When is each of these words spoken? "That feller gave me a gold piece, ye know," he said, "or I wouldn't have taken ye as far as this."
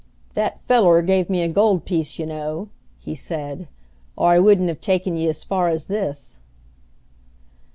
"That 0.33 0.59
feller 0.59 1.03
gave 1.03 1.29
me 1.29 1.43
a 1.43 1.47
gold 1.47 1.85
piece, 1.85 2.17
ye 2.17 2.25
know," 2.25 2.69
he 2.97 3.13
said, 3.13 3.67
"or 4.15 4.29
I 4.29 4.39
wouldn't 4.39 4.69
have 4.69 4.81
taken 4.81 5.15
ye 5.15 5.29
as 5.29 5.43
far 5.43 5.69
as 5.69 5.85
this." 5.85 6.39